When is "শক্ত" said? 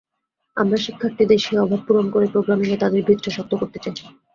3.33-3.51